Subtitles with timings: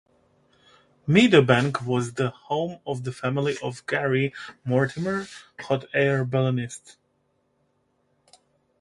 [1.07, 4.33] Meadowbank was the home of the family of Gary
[4.65, 5.27] Mortimer,
[5.59, 6.97] hot air balloonist.